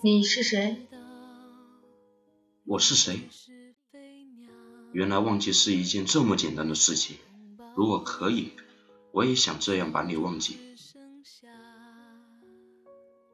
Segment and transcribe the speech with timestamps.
[0.00, 0.86] 你是谁？
[2.64, 3.20] 我是谁？
[4.92, 7.16] 原来忘记是一件这么简单的事情。
[7.74, 8.52] 如果可以，
[9.10, 10.56] 我也想这样把你忘记。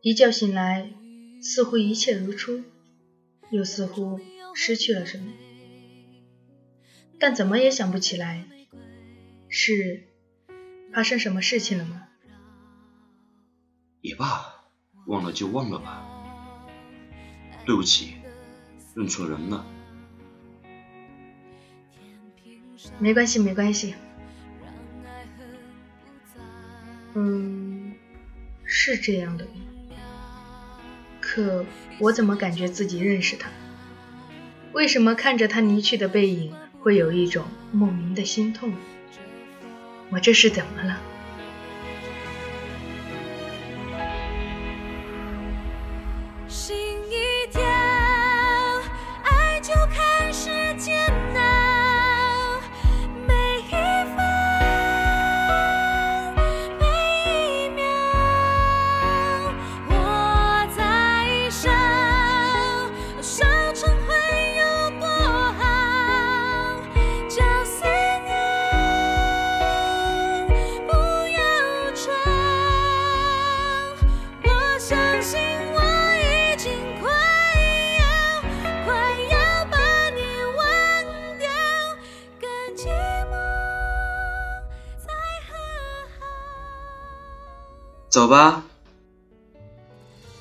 [0.00, 0.92] 一觉醒来，
[1.40, 2.64] 似乎一切如初，
[3.52, 4.18] 又似乎
[4.52, 5.32] 失去了什么，
[7.20, 8.48] 但怎么也想不起来，
[9.48, 10.08] 是
[10.92, 12.08] 发生什么事情了吗？
[14.00, 14.64] 也罢，
[15.06, 16.07] 忘了就忘了吧。
[17.68, 18.14] 对不起，
[18.94, 19.62] 认错人了。
[22.98, 23.94] 没关系，没关系。
[27.12, 27.92] 嗯，
[28.64, 29.46] 是这样的。
[31.20, 31.66] 可
[31.98, 33.50] 我怎么感觉自己认识他？
[34.72, 38.72] 为什么看着他离去的背影，会有一种莫名的心痛？
[40.08, 40.98] 我这是怎么了？
[88.18, 88.64] 走吧。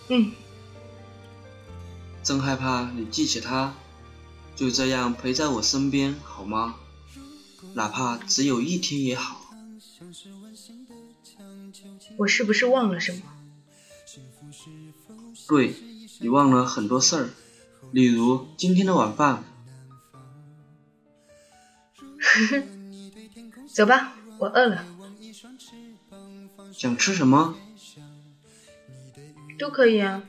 [0.07, 0.31] 嗯。
[2.23, 3.75] 真害怕你记起他，
[4.55, 6.77] 就这样陪在我身边，好吗？
[7.75, 9.53] 哪怕只有一天也好。
[12.17, 13.21] 我是不是忘了什么？
[15.47, 15.75] 对，
[16.19, 17.29] 你忘了很多事儿，
[17.91, 19.43] 例如今天的晚饭。
[23.71, 24.83] 走吧，我饿了。
[26.73, 27.55] 想吃什么？
[29.57, 30.21] 都可以啊。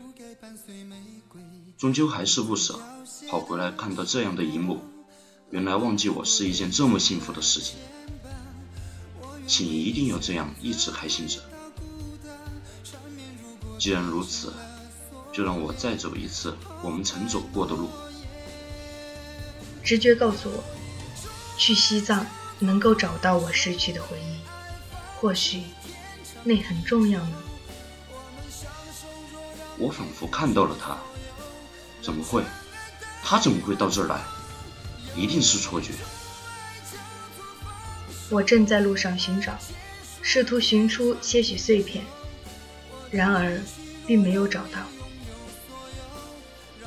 [1.76, 2.80] 终究还是不舍，
[3.28, 4.80] 跑回来看到这样的一幕，
[5.50, 7.76] 原来忘记我是一件这么幸福的事情。
[9.46, 11.40] 请一定要这样一直开心着。
[13.78, 14.52] 既然如此，
[15.32, 17.88] 就让我再走一次我们曾走过的路。
[19.84, 20.64] 直觉告诉我，
[21.56, 22.26] 去西藏
[22.58, 24.36] 能够找到我失去的回忆，
[25.20, 25.62] 或许。
[26.44, 27.32] 那很重要呢。
[29.76, 30.96] 我仿佛看到了他，
[32.02, 32.42] 怎么会？
[33.22, 34.20] 他怎么会到这儿来？
[35.14, 35.92] 一定是错觉。
[38.30, 39.52] 我正在路上寻找，
[40.22, 42.04] 试图寻出些许碎片，
[43.10, 43.60] 然而
[44.06, 44.80] 并没有找到。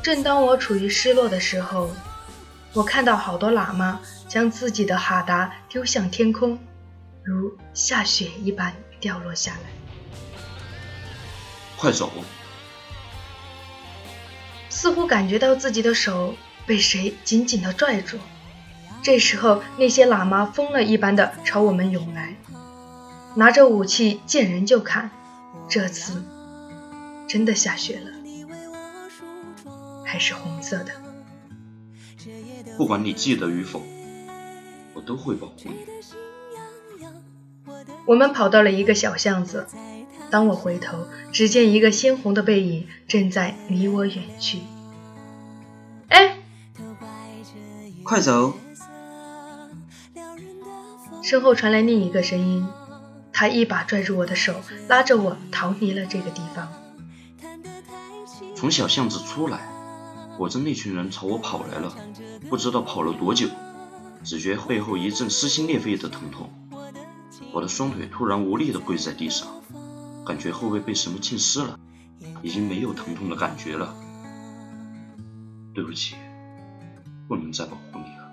[0.01, 1.91] 正当我处于失落的时候，
[2.73, 6.57] 我看到好多喇嘛将自己的哈达丢向天空，
[7.23, 8.73] 如下雪一般。
[9.01, 9.71] 掉落下来，
[11.75, 12.11] 快走！
[14.69, 16.35] 似乎感觉到自己的手
[16.67, 18.19] 被谁紧紧的拽住。
[19.01, 22.35] 这时候，那些喇嘛疯了一般的朝我们涌来，
[23.33, 25.09] 拿着武器见人就砍。
[25.67, 26.23] 这次
[27.27, 28.11] 真的下雪了，
[30.05, 30.91] 还是红色的。
[32.77, 33.81] 不管你记得与否，
[34.93, 35.73] 我都会保护你。
[38.11, 39.67] 我们跑到了一个小巷子，
[40.29, 44.59] 当我回头，只见一个鲜红的背影正在离我远去。
[46.09, 46.35] 哎，
[48.03, 48.53] 快走！
[51.23, 52.67] 身后传来另一个声音，
[53.31, 54.55] 他一把拽住我的手，
[54.89, 56.67] 拉着我逃离了这个地方。
[58.57, 59.61] 从小巷子出来，
[60.37, 61.95] 果真那群人朝我跑来了，
[62.49, 63.47] 不知道跑了多久，
[64.25, 66.49] 只觉背后一阵撕心裂肺的疼痛。
[67.53, 69.47] 我的双腿突然无力地跪在地上，
[70.25, 71.79] 感觉后背被什么浸湿了，
[72.41, 73.95] 已经没有疼痛的感觉了。
[75.73, 76.15] 对不起，
[77.27, 78.31] 不能再保护你了。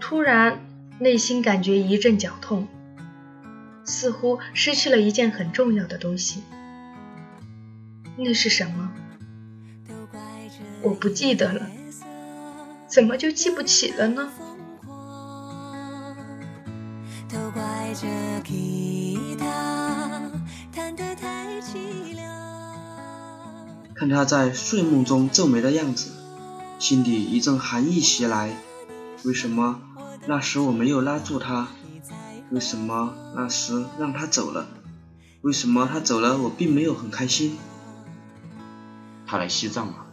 [0.00, 0.60] 突然
[0.98, 2.68] 内心感觉一阵绞痛，
[3.84, 6.42] 似乎失去了一件很重要的东西。
[8.16, 8.90] 那是什么？
[10.82, 11.70] 我不记得了。
[12.86, 14.30] 怎么就记不起了呢？
[23.94, 26.10] 看他在睡梦中皱眉的样子，
[26.78, 28.54] 心底一阵寒意袭来。
[29.24, 29.80] 为什么
[30.26, 31.68] 那时我没有拉住他？
[32.50, 34.66] 为什么那时让他走了？
[35.40, 37.56] 为什么他走了我并没有很开心？
[39.26, 40.06] 他来西藏了。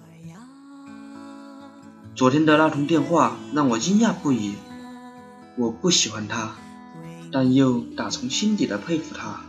[2.15, 4.56] 昨天的那通电话让我惊讶不已。
[5.57, 6.56] 我不喜欢他，
[7.33, 9.41] 但又打从心底的佩服他。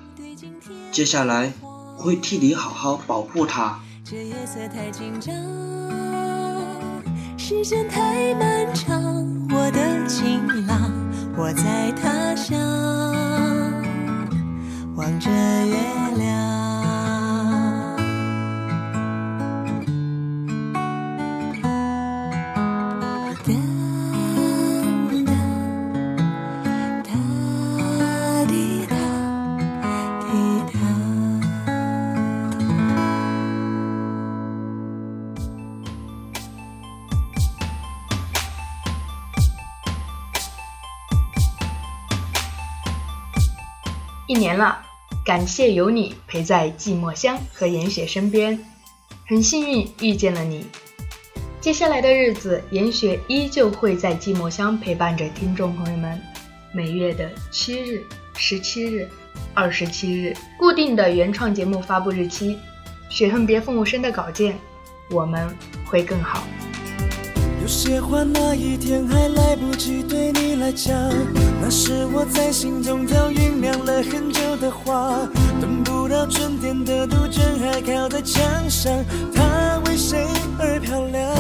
[0.91, 3.79] 接下来我会替你好好保护他。
[4.03, 5.35] 这夜色太紧张，
[7.37, 9.03] 时间太漫长，
[9.51, 10.91] 我的情郎，
[11.37, 12.59] 我在他乡，
[14.97, 15.77] 望着月
[44.27, 44.81] 一年了，
[45.23, 48.59] 感谢有你陪在寂寞乡和严雪身边，
[49.29, 50.67] 很幸运遇见了你。
[51.61, 56.19] 接下来的日子，严雪依旧会在寂寞乡陪伴着听众朋友们。
[56.73, 58.03] 每月的七日、
[58.35, 59.09] 十七日、
[59.53, 62.59] 二十七日，固定的原创节目发布日期。
[63.11, 64.59] 雪恨别父母生的稿件，
[65.11, 65.55] 我们
[65.85, 66.43] 会更好。
[67.65, 70.95] 有些话那一天还来不及对你来讲，
[71.63, 75.27] 那是我在心中早酝酿了很久的话。
[75.63, 78.93] 等不到春天的杜鹃还靠在墙上，
[79.35, 80.27] 它为谁
[80.59, 81.35] 而漂亮？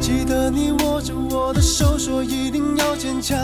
[0.00, 3.38] 记得你握着我的手说一定要坚强，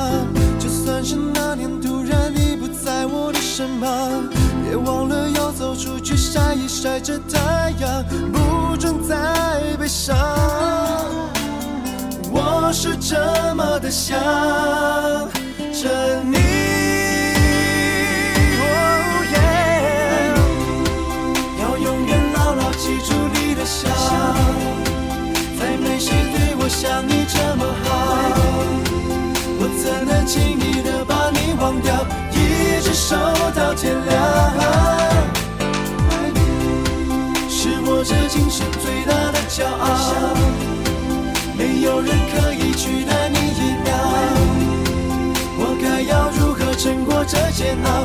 [0.59, 4.31] 就算是那年突然你不在我的身旁，
[4.75, 10.17] 别忘了要走出去晒一晒这太阳，不准再悲伤。
[12.33, 14.19] 我是这么的想
[15.73, 16.39] 着你，
[47.27, 48.04] 这煎熬？